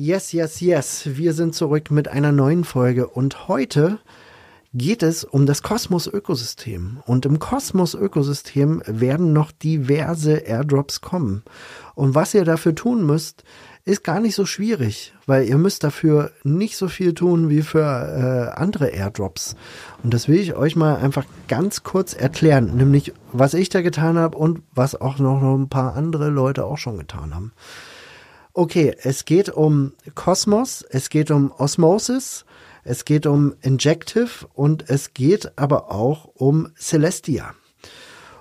Yes, 0.00 0.30
yes, 0.30 0.60
yes. 0.60 1.08
Wir 1.16 1.32
sind 1.32 1.56
zurück 1.56 1.90
mit 1.90 2.06
einer 2.06 2.30
neuen 2.30 2.62
Folge 2.62 3.08
und 3.08 3.48
heute 3.48 3.98
geht 4.72 5.02
es 5.02 5.24
um 5.24 5.44
das 5.44 5.64
Kosmos-Ökosystem. 5.64 6.98
Und 7.04 7.26
im 7.26 7.40
Kosmos-Ökosystem 7.40 8.80
werden 8.86 9.32
noch 9.32 9.50
diverse 9.50 10.34
Airdrops 10.34 11.00
kommen. 11.00 11.42
Und 11.96 12.14
was 12.14 12.32
ihr 12.32 12.44
dafür 12.44 12.76
tun 12.76 13.04
müsst, 13.04 13.42
ist 13.84 14.04
gar 14.04 14.20
nicht 14.20 14.36
so 14.36 14.46
schwierig, 14.46 15.14
weil 15.26 15.48
ihr 15.48 15.58
müsst 15.58 15.82
dafür 15.82 16.30
nicht 16.44 16.76
so 16.76 16.86
viel 16.86 17.12
tun 17.12 17.48
wie 17.48 17.62
für 17.62 17.80
äh, 17.80 18.56
andere 18.56 18.90
Airdrops. 18.90 19.56
Und 20.04 20.14
das 20.14 20.28
will 20.28 20.38
ich 20.38 20.54
euch 20.54 20.76
mal 20.76 20.98
einfach 20.98 21.24
ganz 21.48 21.82
kurz 21.82 22.14
erklären, 22.14 22.76
nämlich 22.76 23.14
was 23.32 23.52
ich 23.52 23.68
da 23.68 23.80
getan 23.80 24.16
habe 24.16 24.38
und 24.38 24.62
was 24.76 24.94
auch 24.94 25.18
noch 25.18 25.42
ein 25.42 25.68
paar 25.68 25.96
andere 25.96 26.28
Leute 26.28 26.66
auch 26.66 26.78
schon 26.78 26.98
getan 26.98 27.34
haben. 27.34 27.52
Okay, 28.58 28.92
es 29.04 29.24
geht 29.24 29.50
um 29.50 29.92
Kosmos, 30.16 30.84
es 30.90 31.10
geht 31.10 31.30
um 31.30 31.52
Osmosis, 31.52 32.44
es 32.82 33.04
geht 33.04 33.24
um 33.24 33.54
Injective 33.62 34.48
und 34.52 34.90
es 34.90 35.14
geht 35.14 35.56
aber 35.56 35.92
auch 35.92 36.24
um 36.34 36.68
Celestia. 36.76 37.54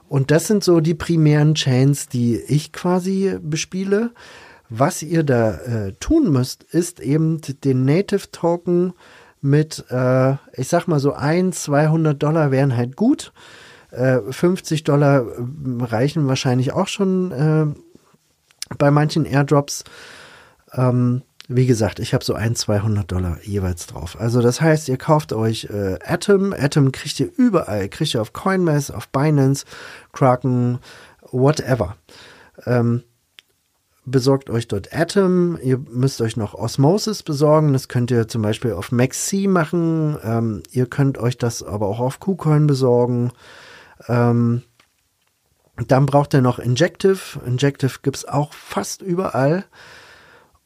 Und 0.09 0.31
das 0.31 0.47
sind 0.47 0.64
so 0.64 0.80
die 0.80 0.95
primären 0.95 1.53
Chains, 1.53 2.08
die 2.08 2.38
ich 2.38 2.73
quasi 2.73 3.38
bespiele. 3.39 4.09
Was 4.69 5.03
ihr 5.03 5.22
da 5.22 5.52
äh, 5.52 5.94
tun 6.00 6.31
müsst, 6.31 6.63
ist 6.63 7.00
eben 7.00 7.39
den 7.63 7.86
Native 7.86 8.31
Token 8.31 8.94
mit, 9.39 9.86
äh, 9.91 10.31
ich 10.53 10.67
sag 10.67 10.88
mal 10.88 11.00
so 11.00 11.13
ein, 11.13 11.53
200 11.53 12.23
Dollar 12.23 12.50
wären 12.50 12.75
halt 12.75 12.95
gut. 12.95 13.34
Äh, 13.91 14.17
50 14.31 14.84
Dollar 14.84 15.28
reichen 15.80 16.28
wahrscheinlich 16.28 16.73
auch 16.73 16.88
schon 16.88 17.31
äh, 17.31 17.67
bei 18.78 18.91
manchen 18.91 19.25
Airdrops. 19.25 19.84
Ähm, 20.73 21.23
wie 21.49 21.65
gesagt, 21.65 21.99
ich 21.99 22.13
habe 22.13 22.25
so 22.25 22.33
ein, 22.33 22.55
200 22.55 23.09
Dollar 23.09 23.37
jeweils 23.41 23.87
drauf. 23.87 24.19
Also 24.19 24.41
das 24.41 24.59
heißt, 24.59 24.89
ihr 24.89 24.97
kauft 24.97 25.31
euch 25.31 25.65
äh, 25.65 25.97
Atom. 26.05 26.53
Atom 26.53 26.91
kriegt 26.91 27.19
ihr 27.21 27.29
überall. 27.37 27.87
Kriegt 27.87 28.13
ihr 28.13 28.21
auf 28.21 28.33
Coinbase, 28.33 28.95
auf 28.95 29.07
Binance, 29.09 29.65
Kraken, 30.11 30.79
whatever. 31.31 31.95
Ähm, 32.65 33.03
besorgt 34.05 34.49
euch 34.49 34.67
dort 34.67 34.93
Atom. 34.93 35.57
Ihr 35.61 35.77
müsst 35.77 36.19
euch 36.19 36.35
noch 36.35 36.53
Osmosis 36.53 37.23
besorgen. 37.23 37.71
Das 37.71 37.88
könnt 37.88 38.11
ihr 38.11 38.27
zum 38.27 38.41
Beispiel 38.41 38.73
auf 38.73 38.91
Maxi 38.91 39.47
machen. 39.47 40.17
Ähm, 40.23 40.63
ihr 40.71 40.85
könnt 40.85 41.17
euch 41.17 41.38
das 41.38 41.63
aber 41.63 41.88
auch 41.88 41.99
auf 42.01 42.19
KuCoin 42.19 42.67
besorgen. 42.67 43.31
Ähm, 44.09 44.63
dann 45.88 46.05
braucht 46.05 46.33
ihr 46.33 46.41
noch 46.41 46.59
Injective. 46.59 47.39
Injective 47.45 47.99
gibt's 48.01 48.25
auch 48.25 48.51
fast 48.51 49.01
überall. 49.01 49.63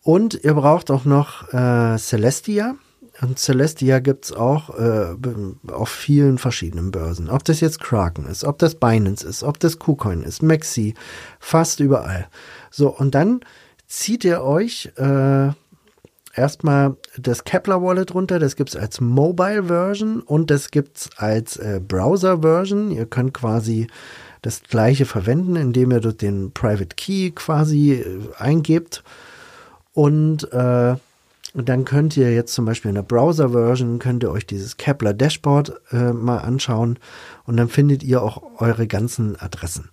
Und 0.04 0.44
ihr 0.44 0.54
braucht 0.54 0.90
auch 0.92 1.06
noch 1.06 1.54
äh, 1.54 1.98
Celestia. 1.98 2.76
Und 3.22 3.38
Celestia 3.38 4.00
gibt's 4.00 4.32
auch 4.32 4.72
äh, 4.78 5.16
auf 5.72 5.90
vielen 5.90 6.40
verschiedenen 6.40 6.90
Börsen. 6.90 7.30
Ob 7.30 7.44
das 7.44 7.60
jetzt 7.60 7.80
Kraken 7.80 8.26
ist, 8.26 8.44
ob 8.44 8.58
das 8.58 8.76
Binance 8.76 9.28
ist, 9.28 9.44
ob 9.44 9.60
das 9.60 9.78
KuCoin 9.78 10.24
ist, 10.24 10.42
Maxi, 10.42 10.96
fast 11.40 11.80
überall. 11.82 12.28
So, 12.72 12.90
und 12.90 13.14
dann 13.14 13.42
zieht 13.88 14.24
ihr 14.24 14.42
euch 14.42 14.92
äh, 14.96 15.50
erstmal 16.34 16.96
das 17.18 17.44
Kepler 17.44 17.84
Wallet 17.84 18.14
runter. 18.14 18.40
Das 18.40 18.56
gibt's 18.56 18.76
als 18.76 19.02
Mobile 19.02 19.66
Version 19.66 20.22
und 20.22 20.50
das 20.50 20.72
gibt's 20.72 21.10
als 21.18 21.58
äh, 21.58 21.80
Browser 21.86 22.40
Version. 22.42 22.90
Ihr 22.90 23.06
könnt 23.06 23.34
quasi 23.34 23.88
das 24.42 24.64
gleiche 24.64 25.06
verwenden, 25.06 25.56
indem 25.56 25.92
ihr 25.92 26.00
dort 26.00 26.22
den 26.22 26.52
Private 26.54 26.96
Key 26.96 27.32
quasi 27.32 27.94
äh, 27.94 28.20
eingebt. 28.38 29.04
Und 29.94 30.52
äh, 30.52 30.96
dann 31.54 31.86
könnt 31.86 32.16
ihr 32.16 32.34
jetzt 32.34 32.54
zum 32.54 32.66
Beispiel 32.66 32.90
in 32.90 32.96
der 32.96 33.02
Browser-Version, 33.02 34.00
könnt 34.00 34.24
ihr 34.24 34.32
euch 34.32 34.46
dieses 34.46 34.78
Kepler 34.78 35.14
Dashboard 35.14 35.74
äh, 35.92 36.14
mal 36.14 36.38
anschauen. 36.38 36.98
Und 37.46 37.58
dann 37.58 37.68
findet 37.68 38.04
ihr 38.04 38.22
auch 38.22 38.62
eure 38.62 38.88
ganzen 38.88 39.40
Adressen. 39.40 39.90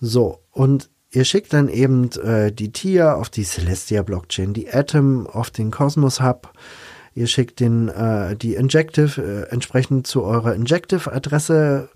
So, 0.00 0.40
und 0.50 0.88
ihr 1.10 1.24
schickt 1.24 1.52
dann 1.52 1.68
eben 1.68 2.10
äh, 2.22 2.52
die 2.52 2.72
TIA 2.72 3.14
auf 3.14 3.28
die 3.28 3.44
Celestia 3.44 4.02
Blockchain, 4.02 4.54
die 4.54 4.70
Atom 4.72 5.26
auf 5.26 5.50
den 5.50 5.70
Cosmos 5.70 6.20
Hub, 6.20 6.52
ihr 7.14 7.26
schickt 7.26 7.60
den, 7.60 7.88
äh, 7.88 8.36
die 8.36 8.54
Injective 8.54 9.20
äh, 9.20 9.52
entsprechend 9.52 10.06
zu 10.06 10.24
eurer 10.24 10.54
Injective-Adresse 10.54 11.88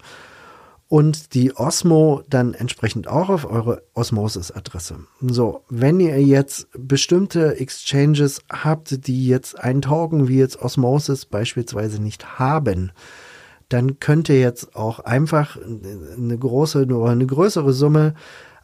und 0.89 1.35
die 1.35 1.55
Osmo 1.55 2.23
dann 2.29 2.55
entsprechend 2.55 3.09
auch 3.09 3.29
auf 3.29 3.45
eure 3.49 3.83
Osmosis-Adresse. 3.95 5.01
So, 5.21 5.63
wenn 5.69 6.01
ihr 6.01 6.21
jetzt 6.23 6.67
bestimmte 6.73 7.57
Exchanges 7.61 8.41
habt, 8.51 9.07
die 9.07 9.27
jetzt 9.27 9.59
einen 9.59 9.83
Token 9.83 10.29
wie 10.29 10.39
jetzt 10.39 10.61
Osmosis 10.61 11.27
beispielsweise 11.27 12.03
nicht 12.03 12.39
haben, 12.39 12.93
dann 13.69 14.01
könnt 14.01 14.31
ihr 14.31 14.41
jetzt 14.41 14.75
auch 14.75 15.01
einfach 15.01 15.59
eine 15.59 16.39
große 16.39 16.87
oder 16.87 17.11
eine 17.13 17.27
größere 17.27 17.75
Summe 17.75 18.15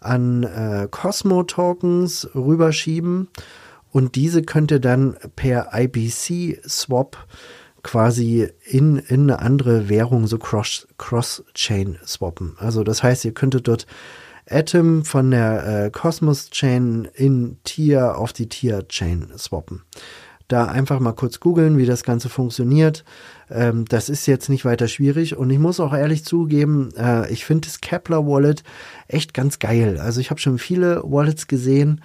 an 0.00 0.44
äh, 0.44 0.88
Cosmo-Tokens 0.90 2.30
rüberschieben 2.34 3.28
und 3.90 4.16
diese 4.16 4.42
könnt 4.42 4.70
ihr 4.70 4.80
dann 4.80 5.16
per 5.36 5.70
IBC-Swap 5.72 7.18
quasi 7.84 8.48
in, 8.64 8.96
in 8.96 9.30
eine 9.30 9.38
andere 9.38 9.88
Währung 9.88 10.26
so 10.26 10.38
cross, 10.38 10.88
cross-chain 10.98 11.98
swappen. 12.04 12.56
Also 12.58 12.82
das 12.82 13.04
heißt, 13.04 13.24
ihr 13.24 13.32
könntet 13.32 13.68
dort 13.68 13.86
Atom 14.50 15.04
von 15.04 15.30
der 15.30 15.84
äh, 15.86 15.90
Cosmos 15.90 16.50
Chain 16.50 17.08
in 17.14 17.58
Tier 17.64 18.18
auf 18.18 18.32
die 18.32 18.48
Tier 18.48 18.86
Chain 18.88 19.28
swappen. 19.38 19.82
Da 20.48 20.66
einfach 20.66 21.00
mal 21.00 21.12
kurz 21.12 21.40
googeln, 21.40 21.78
wie 21.78 21.86
das 21.86 22.02
Ganze 22.02 22.28
funktioniert. 22.28 23.04
Ähm, 23.50 23.86
das 23.86 24.08
ist 24.08 24.26
jetzt 24.26 24.50
nicht 24.50 24.64
weiter 24.64 24.88
schwierig 24.88 25.36
und 25.36 25.48
ich 25.48 25.58
muss 25.58 25.80
auch 25.80 25.94
ehrlich 25.94 26.24
zugeben, 26.24 26.90
äh, 26.98 27.32
ich 27.32 27.46
finde 27.46 27.68
das 27.68 27.80
Kepler 27.80 28.26
Wallet 28.26 28.62
echt 29.08 29.32
ganz 29.32 29.58
geil. 29.58 29.98
Also 29.98 30.20
ich 30.20 30.30
habe 30.30 30.40
schon 30.40 30.58
viele 30.58 31.02
Wallets 31.04 31.46
gesehen 31.46 32.02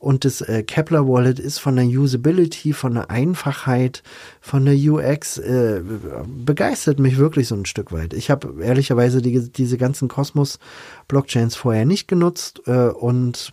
und 0.00 0.24
das 0.24 0.40
äh, 0.40 0.62
Kepler 0.62 1.06
Wallet 1.06 1.38
ist 1.38 1.58
von 1.58 1.76
der 1.76 1.84
Usability, 1.84 2.72
von 2.72 2.94
der 2.94 3.10
Einfachheit, 3.10 4.02
von 4.40 4.64
der 4.64 4.74
UX 4.74 5.36
äh, 5.36 5.82
begeistert 6.26 6.98
mich 6.98 7.18
wirklich 7.18 7.48
so 7.48 7.54
ein 7.54 7.66
Stück 7.66 7.92
weit. 7.92 8.14
Ich 8.14 8.30
habe 8.30 8.64
ehrlicherweise 8.64 9.20
die, 9.20 9.52
diese 9.52 9.76
ganzen 9.76 10.08
Cosmos 10.08 10.58
Blockchains 11.06 11.54
vorher 11.54 11.84
nicht 11.84 12.08
genutzt 12.08 12.62
äh, 12.66 12.88
und 12.88 13.50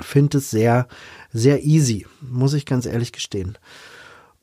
finde 0.00 0.38
es 0.38 0.50
sehr, 0.50 0.86
sehr 1.32 1.64
easy, 1.64 2.06
muss 2.20 2.54
ich 2.54 2.64
ganz 2.64 2.86
ehrlich 2.86 3.12
gestehen. 3.12 3.58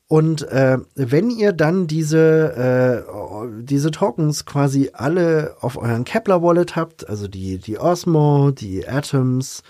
Und 0.09 0.41
äh, 0.49 0.79
wenn 0.95 1.29
ihr 1.29 1.53
dann 1.53 1.85
diese, 1.85 3.05
äh, 3.05 3.63
diese 3.63 3.91
Tokens 3.91 4.43
quasi 4.43 4.89
alle 4.91 5.55
auf 5.61 5.77
euren 5.77 6.03
Kepler 6.03 6.41
Wallet 6.41 6.75
habt, 6.75 7.07
also 7.07 7.27
die, 7.27 7.59
die 7.59 7.77
Osmo, 7.77 8.49
die 8.49 8.87
Atoms, 8.87 9.61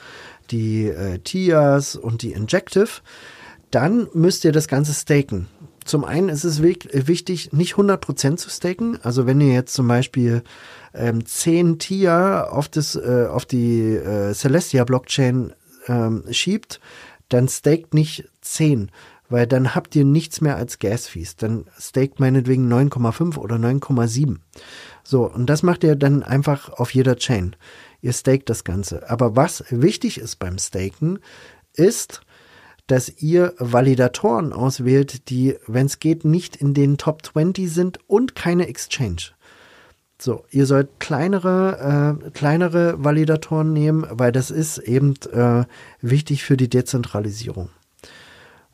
die 0.49 0.87
äh, 0.87 1.19
TIAs 1.19 1.97
und 1.97 2.21
die 2.21 2.31
Injective, 2.31 3.01
dann 3.69 4.07
müsst 4.13 4.45
ihr 4.45 4.53
das 4.53 4.69
Ganze 4.69 4.93
staken. 4.93 5.47
Zum 5.83 6.05
einen 6.05 6.29
ist 6.29 6.45
es 6.45 6.61
wichtig, 6.61 7.51
nicht 7.51 7.73
100% 7.73 8.37
zu 8.37 8.49
staken. 8.49 8.97
Also 9.03 9.27
wenn 9.27 9.41
ihr 9.41 9.53
jetzt 9.53 9.73
zum 9.73 9.89
Beispiel 9.89 10.43
ähm, 10.93 11.25
10 11.25 11.79
TIA 11.79 12.45
auf, 12.45 12.69
das, 12.69 12.95
äh, 12.95 13.27
auf 13.29 13.45
die 13.45 13.95
äh, 13.95 14.33
Celestia 14.33 14.85
Blockchain 14.85 15.51
ähm, 15.87 16.23
schiebt, 16.31 16.79
dann 17.27 17.49
staked 17.49 17.93
nicht 17.93 18.29
10, 18.41 18.89
weil 19.29 19.47
dann 19.47 19.75
habt 19.75 19.95
ihr 19.95 20.05
nichts 20.05 20.41
mehr 20.41 20.55
als 20.55 20.79
Gas-Fees. 20.79 21.35
Dann 21.35 21.65
staked 21.79 22.19
meinetwegen 22.19 22.71
9,5 22.71 23.37
oder 23.37 23.55
9,7. 23.55 24.37
So, 25.03 25.25
und 25.25 25.47
das 25.47 25.63
macht 25.63 25.83
ihr 25.83 25.95
dann 25.95 26.23
einfach 26.23 26.69
auf 26.69 26.93
jeder 26.93 27.15
Chain 27.15 27.55
ihr 28.01 28.13
staked 28.13 28.49
das 28.49 28.63
Ganze. 28.63 29.09
Aber 29.09 29.35
was 29.35 29.63
wichtig 29.69 30.19
ist 30.19 30.37
beim 30.37 30.57
Staken, 30.57 31.19
ist, 31.73 32.21
dass 32.87 33.21
ihr 33.21 33.53
Validatoren 33.59 34.51
auswählt, 34.51 35.29
die, 35.29 35.57
wenn 35.67 35.85
es 35.85 35.99
geht, 35.99 36.25
nicht 36.25 36.55
in 36.55 36.73
den 36.73 36.97
Top 36.97 37.25
20 37.25 37.71
sind 37.71 37.99
und 38.07 38.35
keine 38.35 38.67
Exchange. 38.67 39.33
So, 40.21 40.43
ihr 40.49 40.65
sollt 40.65 40.99
kleinere, 40.99 42.19
äh, 42.25 42.29
kleinere 42.31 43.01
Validatoren 43.01 43.71
nehmen, 43.71 44.05
weil 44.09 44.31
das 44.31 44.51
ist 44.51 44.79
eben 44.79 45.13
äh, 45.31 45.63
wichtig 46.01 46.43
für 46.43 46.57
die 46.57 46.67
Dezentralisierung. 46.67 47.69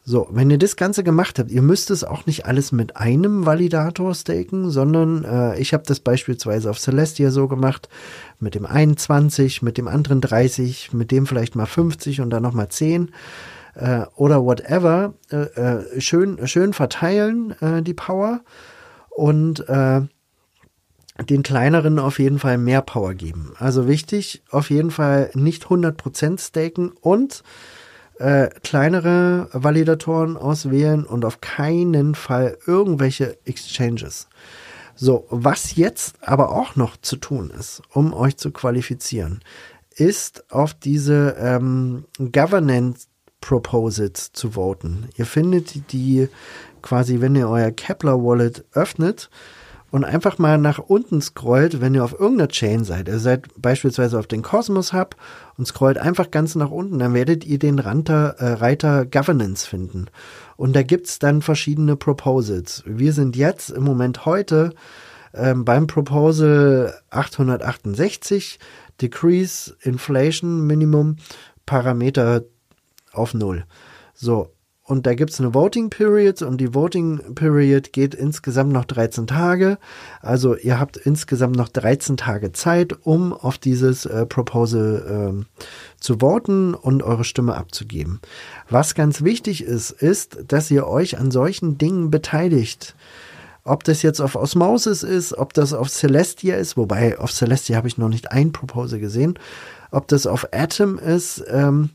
So, 0.08 0.28
wenn 0.30 0.52
ihr 0.52 0.60
das 0.60 0.76
Ganze 0.76 1.04
gemacht 1.04 1.40
habt, 1.40 1.50
ihr 1.50 1.64
müsst 1.64 1.90
es 1.90 2.04
auch 2.04 2.28
nicht 2.28 2.46
alles 2.46 2.72
mit 2.72 2.96
einem 2.96 3.48
Validator 3.48 4.14
staken, 4.14 4.70
sondern 4.70 5.24
äh, 5.24 5.60
ich 5.60 5.74
habe 5.74 5.84
das 5.88 6.00
beispielsweise 6.00 6.70
auf 6.70 6.80
Celestia 6.80 7.32
so 7.32 7.48
gemacht, 7.48 7.90
mit 8.40 8.54
dem 8.54 8.68
21, 8.68 9.64
mit 9.64 9.80
dem 9.80 9.88
anderen 9.88 10.22
30, 10.22 10.94
mit 10.94 11.10
dem 11.10 11.26
vielleicht 11.26 11.56
mal 11.56 11.66
50 11.66 12.22
und 12.22 12.30
dann 12.30 12.44
nochmal 12.44 12.70
10 12.70 13.10
äh, 13.74 14.02
oder 14.16 14.44
whatever. 14.44 15.16
Äh, 15.32 15.38
äh, 15.38 16.02
schön, 16.02 16.48
schön 16.48 16.74
verteilen 16.74 17.56
äh, 17.60 17.82
die 17.82 17.96
Power 17.96 18.42
und 19.10 19.68
äh, 19.68 20.02
den 21.28 21.42
kleineren 21.42 21.98
auf 21.98 22.20
jeden 22.20 22.38
Fall 22.38 22.60
mehr 22.60 22.84
Power 22.84 23.16
geben. 23.16 23.54
Also 23.58 23.88
wichtig, 23.88 24.44
auf 24.52 24.70
jeden 24.70 24.92
Fall 24.92 25.32
nicht 25.34 25.64
100% 25.64 26.40
staken 26.40 26.92
und 27.02 27.42
äh, 28.20 28.50
kleinere 28.64 29.50
Validatoren 29.52 30.38
auswählen 30.38 31.06
und 31.06 31.26
auf 31.26 31.42
keinen 31.42 32.16
Fall 32.16 32.58
irgendwelche 32.66 33.38
Exchanges. 33.46 34.28
So, 34.96 35.28
was 35.30 35.76
jetzt 35.76 36.16
aber 36.22 36.52
auch 36.52 36.76
noch 36.76 36.96
zu 36.98 37.18
tun 37.18 37.50
ist, 37.50 37.82
um 37.92 38.14
euch 38.14 38.38
zu 38.38 38.52
qualifizieren, 38.52 39.42
ist 39.96 40.52
auf 40.52 40.74
diese 40.74 41.36
ähm, 41.38 42.06
Governance 42.18 43.08
Proposals 43.42 44.32
zu 44.32 44.52
voten. 44.52 45.10
Ihr 45.18 45.26
findet 45.26 45.92
die 45.92 46.30
quasi, 46.82 47.22
wenn 47.22 47.36
ihr 47.36 47.50
euer 47.50 47.72
Kepler 47.72 48.24
Wallet 48.24 48.66
öffnet, 48.72 49.30
und 49.96 50.04
einfach 50.04 50.40
mal 50.40 50.58
nach 50.58 50.80
unten 50.80 51.22
scrollt, 51.22 51.80
wenn 51.80 51.96
ihr 51.96 52.04
auf 52.04 52.20
irgendeiner 52.20 52.50
Chain 52.50 52.84
seid, 52.84 53.08
ihr 53.08 53.18
seid 53.18 53.48
beispielsweise 53.56 54.20
auf 54.20 54.28
den 54.28 54.42
Cosmos 54.42 54.92
Hub 54.92 55.16
und 55.58 55.66
scrollt 55.66 55.98
einfach 55.98 56.32
ganz 56.32 56.56
nach 56.56 56.70
unten, 56.70 57.00
dann 57.00 57.14
werdet 57.14 57.46
ihr 57.46 57.60
den 57.60 57.80
Ranter, 57.80 58.36
äh, 58.40 58.56
Reiter 58.56 59.06
Governance 59.06 59.66
finden. 59.66 60.08
Und 60.58 60.76
da 60.76 60.84
gibt's 60.84 61.18
dann 61.18 61.42
verschiedene 61.42 61.96
Proposals. 61.96 62.84
Wir 62.86 63.14
sind 63.14 63.38
jetzt 63.38 63.70
im 63.70 63.84
Moment 63.84 64.26
heute 64.26 64.74
ähm, 65.34 65.64
beim 65.64 65.88
Proposal 65.88 66.94
868, 67.12 68.60
Decrease 69.02 69.78
Inflation 69.80 70.68
Minimum 70.68 71.16
Parameter 71.66 72.44
auf 73.14 73.34
Null. 73.34 73.64
So, 74.14 74.55
und 74.88 75.08
da 75.08 75.16
gibt's 75.16 75.40
eine 75.40 75.56
Voting 75.56 75.90
Period 75.90 76.44
und 76.44 76.62
die 76.62 76.76
Voting 76.76 77.34
Period 77.34 77.92
geht 77.92 78.14
insgesamt 78.14 78.72
noch 78.72 78.86
13 78.86 79.26
Tage. 79.26 79.80
Also 80.22 80.56
ihr 80.56 80.80
habt 80.80 80.96
insgesamt 80.96 81.56
noch 81.56 81.70
13 81.70 82.18
Tage 82.18 82.52
Zeit, 82.52 82.96
um 83.02 83.34
auf 83.34 83.58
dieses 83.58 84.06
äh, 84.06 84.28
Proposal 84.28 85.42
äh, 85.44 85.60
zu 86.00 86.20
voten 86.20 86.76
und 86.76 87.02
eure 87.02 87.24
Stimme 87.24 87.56
abzugeben. 87.56 88.20
Was 88.70 88.94
ganz 88.94 89.24
wichtig 89.24 89.64
ist, 89.64 89.90
ist, 89.90 90.38
dass 90.50 90.70
ihr 90.70 90.86
euch 90.86 91.18
an 91.18 91.32
solchen 91.32 91.80
Dingen 91.80 92.12
beteiligt. 92.12 92.96
Ob 93.64 93.84
das 93.86 94.04
jetzt 94.04 94.20
auf 94.20 94.36
Osmosis 94.36 95.02
ist, 95.02 95.36
ob 95.36 95.56
das 95.56 95.74
auf 95.74 95.90
Celestia 95.90 96.58
ist, 96.58 96.78
wobei 96.78 97.18
auf 97.18 97.32
Celestia 97.32 97.76
habe 97.76 97.88
ich 97.88 97.98
noch 97.98 98.10
nicht 98.10 98.32
ein 98.32 98.52
Proposal 98.52 99.00
gesehen, 99.00 99.40
ob 99.90 100.08
das 100.08 100.28
auf 100.28 100.50
Atom 100.54 101.00
ist, 101.00 101.44
ähm, 101.50 101.90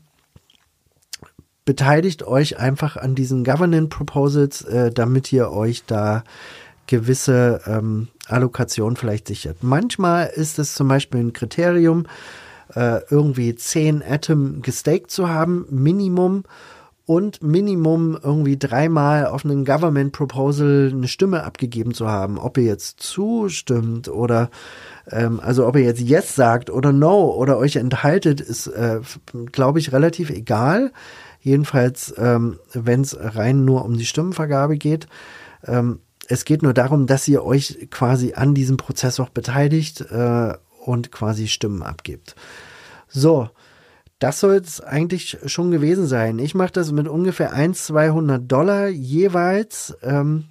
beteiligt 1.65 2.23
euch 2.23 2.57
einfach 2.57 2.97
an 2.97 3.15
diesen 3.15 3.43
Governance 3.43 3.89
Proposals, 3.89 4.61
äh, 4.63 4.91
damit 4.91 5.31
ihr 5.31 5.51
euch 5.51 5.85
da 5.85 6.23
gewisse 6.87 7.61
ähm, 7.67 8.09
Allokation 8.27 8.95
vielleicht 8.95 9.27
sichert. 9.27 9.63
Manchmal 9.63 10.27
ist 10.27 10.59
es 10.59 10.73
zum 10.73 10.87
Beispiel 10.87 11.21
ein 11.21 11.33
Kriterium, 11.33 12.05
äh, 12.75 13.01
irgendwie 13.09 13.55
10 13.55 14.03
Atom 14.03 14.61
gestaked 14.61 15.11
zu 15.11 15.29
haben, 15.29 15.65
Minimum 15.69 16.43
und 17.05 17.43
Minimum 17.43 18.17
irgendwie 18.21 18.57
dreimal 18.57 19.25
auf 19.25 19.43
einen 19.43 19.65
Government 19.65 20.13
Proposal 20.13 20.91
eine 20.93 21.07
Stimme 21.07 21.43
abgegeben 21.43 21.93
zu 21.93 22.07
haben. 22.07 22.37
Ob 22.37 22.57
ihr 22.57 22.63
jetzt 22.63 22.99
zustimmt 23.01 24.07
oder 24.07 24.49
ähm, 25.09 25.39
also 25.41 25.67
ob 25.67 25.75
ihr 25.75 25.83
jetzt 25.83 25.99
Yes 25.99 26.35
sagt 26.35 26.69
oder 26.69 26.93
No 26.93 27.31
oder 27.31 27.57
euch 27.57 27.75
enthaltet, 27.75 28.39
ist, 28.39 28.67
äh, 28.67 29.01
glaube 29.51 29.79
ich, 29.79 29.91
relativ 29.91 30.29
egal. 30.29 30.91
Jedenfalls, 31.41 32.13
ähm, 32.17 32.59
wenn 32.73 33.01
es 33.01 33.17
rein 33.19 33.65
nur 33.65 33.83
um 33.83 33.97
die 33.97 34.05
Stimmenvergabe 34.05 34.77
geht. 34.77 35.07
Ähm, 35.65 35.99
es 36.27 36.45
geht 36.45 36.63
nur 36.63 36.73
darum, 36.73 37.07
dass 37.07 37.27
ihr 37.27 37.43
euch 37.43 37.87
quasi 37.89 38.33
an 38.33 38.53
diesem 38.53 38.77
Prozess 38.77 39.19
auch 39.19 39.29
beteiligt 39.29 40.01
äh, 40.01 40.53
und 40.85 41.11
quasi 41.11 41.47
Stimmen 41.47 41.83
abgibt. 41.83 42.35
So, 43.07 43.49
das 44.19 44.39
soll 44.39 44.55
es 44.55 44.79
eigentlich 44.81 45.39
schon 45.47 45.71
gewesen 45.71 46.05
sein. 46.05 46.37
Ich 46.37 46.53
mache 46.53 46.71
das 46.71 46.91
mit 46.91 47.07
ungefähr 47.07 47.53
1, 47.53 47.85
200 47.87 48.49
Dollar 48.49 48.87
jeweils. 48.87 49.97
Ähm, 50.03 50.45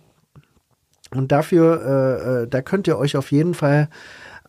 und 1.14 1.32
dafür, 1.32 1.80
äh, 1.82 2.42
äh, 2.42 2.48
da 2.48 2.62
könnt 2.62 2.88
ihr 2.88 2.98
euch 2.98 3.16
auf 3.16 3.30
jeden 3.30 3.54
Fall 3.54 3.88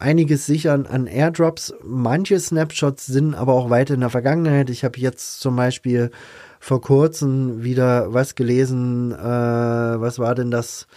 einiges 0.01 0.45
sichern 0.45 0.85
an 0.87 1.07
Airdrops. 1.07 1.73
Manche 1.83 2.39
Snapshots 2.39 3.05
sind 3.05 3.35
aber 3.35 3.53
auch 3.53 3.69
weit 3.69 3.91
in 3.91 4.01
der 4.01 4.09
Vergangenheit. 4.09 4.69
Ich 4.69 4.83
habe 4.83 4.99
jetzt 4.99 5.39
zum 5.39 5.55
Beispiel 5.55 6.11
vor 6.59 6.81
kurzem 6.81 7.63
wieder 7.63 8.13
was 8.13 8.35
gelesen. 8.35 9.11
Äh, 9.11 9.17
was 9.17 10.19
war 10.19 10.35
denn 10.35 10.51
das? 10.51 10.87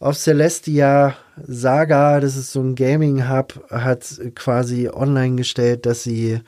Auf 0.00 0.18
Celestia 0.18 1.14
Saga, 1.46 2.18
das 2.18 2.36
ist 2.36 2.52
so 2.52 2.60
ein 2.60 2.74
Gaming 2.74 3.30
Hub, 3.30 3.64
hat 3.70 4.20
quasi 4.34 4.88
online 4.92 5.36
gestellt, 5.36 5.86
dass 5.86 6.02
sie 6.02 6.40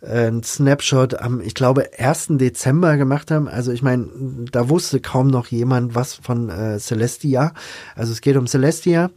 äh, 0.00 0.28
ein 0.28 0.42
Snapshot 0.42 1.14
am, 1.20 1.40
ich 1.40 1.54
glaube, 1.54 1.90
1. 1.98 2.28
Dezember 2.32 2.96
gemacht 2.96 3.30
haben. 3.30 3.46
Also 3.46 3.72
ich 3.72 3.82
meine, 3.82 4.08
da 4.50 4.70
wusste 4.70 5.00
kaum 5.00 5.28
noch 5.28 5.48
jemand 5.48 5.94
was 5.94 6.14
von 6.14 6.48
äh, 6.48 6.78
Celestia. 6.78 7.52
Also 7.94 8.12
es 8.12 8.22
geht 8.22 8.36
um 8.36 8.46
Celestia. 8.46 9.10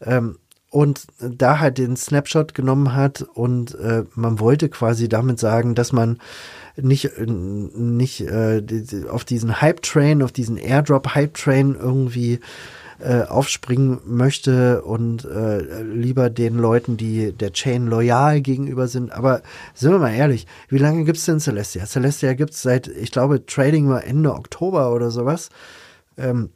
Ähm, 0.00 0.38
und 0.70 1.06
da 1.18 1.58
halt 1.58 1.78
den 1.78 1.96
Snapshot 1.96 2.54
genommen 2.54 2.94
hat 2.94 3.22
und 3.22 3.74
äh, 3.74 4.04
man 4.14 4.38
wollte 4.38 4.68
quasi 4.68 5.08
damit 5.08 5.38
sagen, 5.38 5.74
dass 5.74 5.92
man 5.92 6.20
nicht 6.76 7.10
nicht 7.26 8.20
äh, 8.22 8.62
auf 9.10 9.24
diesen 9.24 9.60
Hype 9.60 9.82
Train, 9.82 10.22
auf 10.22 10.32
diesen 10.32 10.56
Airdrop 10.56 11.14
Hype 11.14 11.34
Train 11.34 11.76
irgendwie 11.78 12.38
äh, 13.00 13.22
aufspringen 13.22 13.98
möchte 14.04 14.82
und 14.82 15.24
äh, 15.24 15.82
lieber 15.82 16.30
den 16.30 16.56
Leuten, 16.58 16.96
die 16.96 17.32
der 17.32 17.52
Chain 17.52 17.86
loyal 17.86 18.40
gegenüber 18.40 18.88
sind. 18.88 19.10
Aber 19.10 19.42
sind 19.74 19.90
wir 19.90 19.98
mal 19.98 20.12
ehrlich, 20.12 20.46
wie 20.68 20.78
lange 20.78 21.04
gibt's 21.04 21.24
denn 21.24 21.40
Celestia? 21.40 21.86
Celestia 21.86 22.34
gibt's 22.34 22.62
seit, 22.62 22.88
ich 22.88 23.10
glaube, 23.10 23.44
Trading 23.46 23.88
war 23.88 24.04
Ende 24.04 24.34
Oktober 24.34 24.92
oder 24.92 25.10
sowas. 25.10 25.48
Ähm, 26.16 26.50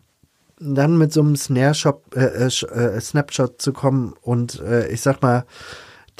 dann 0.58 0.96
mit 0.98 1.12
so 1.12 1.20
einem 1.20 1.36
Snare-Shop, 1.36 2.14
äh, 2.16 2.24
äh, 2.24 2.46
äh, 2.46 3.00
Snapshot 3.00 3.60
zu 3.60 3.72
kommen 3.72 4.14
und 4.20 4.60
äh, 4.60 4.88
ich 4.88 5.00
sag 5.00 5.22
mal, 5.22 5.44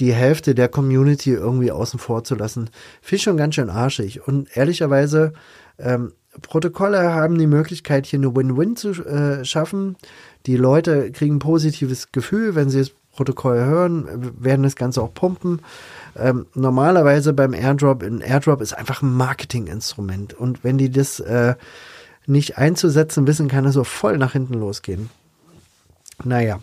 die 0.01 0.13
Hälfte 0.13 0.55
der 0.55 0.69
Community 0.69 1.33
irgendwie 1.33 1.71
außen 1.71 1.99
vor 2.01 2.25
zu 2.25 2.35
lassen, 2.35 2.71
finde 3.01 3.17
ich 3.17 3.23
schon 3.23 3.37
ganz 3.37 3.55
schön 3.55 3.71
arschig. 3.71 4.27
Und 4.27 4.49
ehrlicherweise, 4.57 5.33
ähm, 5.79 6.13
Protokolle 6.43 7.13
haben 7.13 7.39
die 7.39 7.47
Möglichkeit, 7.47 8.07
hier 8.07 8.19
eine 8.19 8.35
Win-Win 8.35 8.77
zu 8.77 8.91
äh, 8.91 9.45
schaffen. 9.45 9.97
Die 10.47 10.57
Leute 10.57 11.13
kriegen 11.13 11.37
ein 11.37 11.41
positives 11.41 12.11
Gefühl, 12.13 12.55
wenn 12.55 12.71
sie 12.71 12.81
das 12.81 12.91
Protokoll 13.13 13.65
hören, 13.65 14.33
werden 14.41 14.65
das 14.65 14.75
Ganze 14.75 15.01
auch 15.01 15.15
pumpen. 15.15 15.61
Ähm, 16.17 16.47
normalerweise 16.55 17.33
beim 17.33 17.55
Airdrop, 17.55 18.03
ein 18.03 18.21
Airdrop 18.21 18.61
ist 18.61 18.73
einfach 18.73 19.03
ein 19.03 19.15
Marketinginstrument. 19.15 20.35
Und 20.35 20.65
wenn 20.65 20.79
die 20.79 20.91
das 20.91 21.21
äh, 21.21 21.55
nicht 22.27 22.59
einzusetzen 22.59 23.27
wissen, 23.27 23.49
kann 23.49 23.67
es 23.67 23.75
so 23.75 23.85
voll 23.85 24.19
nach 24.19 24.33
hinten 24.33 24.55
losgehen. 24.55 25.11
Naja, 26.23 26.61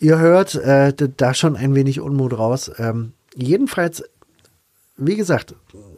ihr 0.00 0.18
hört 0.18 0.54
äh, 0.56 0.92
da 1.16 1.34
schon 1.34 1.56
ein 1.56 1.74
wenig 1.74 2.00
Unmut 2.00 2.36
raus. 2.36 2.70
Ähm, 2.78 3.12
jedenfalls, 3.34 4.02
wie 4.96 5.16
gesagt, 5.16 5.54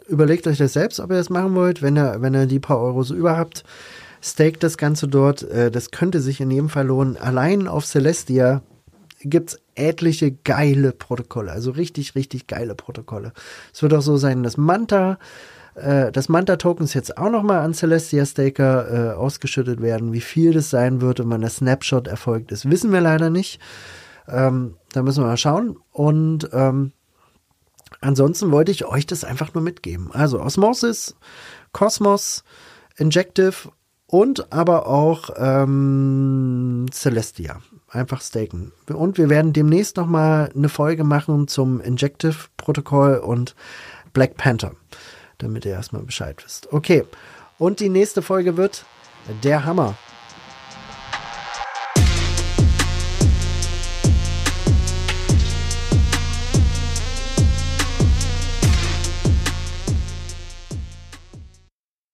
überlegt 0.08 0.46
euch 0.46 0.58
das 0.58 0.74
selbst, 0.74 1.00
ob 1.00 1.10
ihr 1.10 1.16
das 1.16 1.30
machen 1.30 1.54
wollt. 1.54 1.82
Wenn 1.82 1.96
ihr, 1.96 2.16
wenn 2.20 2.34
ihr 2.34 2.46
die 2.46 2.60
paar 2.60 2.80
Euros 2.80 3.10
über 3.10 3.36
habt, 3.36 3.64
stake 4.22 4.58
das 4.58 4.78
Ganze 4.78 5.08
dort. 5.08 5.42
Äh, 5.42 5.70
das 5.70 5.90
könnte 5.90 6.20
sich 6.20 6.40
in 6.40 6.50
jedem 6.50 6.68
Fall 6.68 6.86
lohnen. 6.86 7.16
Allein 7.16 7.68
auf 7.68 7.86
Celestia 7.86 8.62
gibt's 9.20 9.58
etliche 9.74 10.32
geile 10.32 10.92
Protokolle, 10.92 11.52
also 11.52 11.70
richtig, 11.70 12.14
richtig 12.14 12.46
geile 12.46 12.74
Protokolle. 12.74 13.32
Es 13.72 13.82
wird 13.82 13.94
auch 13.94 14.02
so 14.02 14.16
sein, 14.16 14.42
dass 14.42 14.56
Manta 14.56 15.18
äh, 15.76 16.10
das 16.10 16.28
Manta-Token 16.28 16.84
ist 16.84 16.94
jetzt 16.94 17.18
auch 17.18 17.30
nochmal 17.30 17.60
an 17.60 17.74
Celestia 17.74 18.24
Staker 18.24 19.12
äh, 19.12 19.14
ausgeschüttet 19.14 19.80
werden. 19.80 20.12
Wie 20.12 20.20
viel 20.20 20.52
das 20.52 20.70
sein 20.70 21.00
wird 21.00 21.20
und 21.20 21.30
wann 21.30 21.42
der 21.42 21.50
Snapshot 21.50 22.08
erfolgt 22.08 22.50
ist, 22.52 22.70
wissen 22.70 22.92
wir 22.92 23.00
leider 23.00 23.30
nicht. 23.30 23.60
Ähm, 24.28 24.76
da 24.92 25.02
müssen 25.02 25.22
wir 25.22 25.28
mal 25.28 25.36
schauen. 25.36 25.76
Und 25.92 26.48
ähm, 26.52 26.92
ansonsten 28.00 28.50
wollte 28.50 28.72
ich 28.72 28.86
euch 28.86 29.06
das 29.06 29.24
einfach 29.24 29.54
nur 29.54 29.62
mitgeben. 29.62 30.10
Also 30.12 30.40
Osmosis, 30.40 31.14
Cosmos, 31.72 32.42
Injective 32.96 33.70
und 34.06 34.52
aber 34.52 34.86
auch 34.86 35.30
ähm, 35.36 36.86
Celestia. 36.90 37.60
Einfach 37.88 38.20
staken. 38.20 38.72
Und 38.92 39.16
wir 39.16 39.30
werden 39.30 39.52
demnächst 39.52 39.96
nochmal 39.96 40.50
eine 40.54 40.68
Folge 40.68 41.04
machen 41.04 41.48
zum 41.48 41.80
Injective-Protokoll 41.80 43.18
und 43.18 43.54
Black 44.12 44.36
Panther 44.36 44.72
damit 45.38 45.64
ihr 45.64 45.72
erstmal 45.72 46.02
Bescheid 46.02 46.42
wisst. 46.44 46.72
Okay. 46.72 47.04
Und 47.58 47.80
die 47.80 47.88
nächste 47.88 48.22
Folge 48.22 48.56
wird 48.56 48.84
der 49.42 49.64
Hammer. 49.64 49.96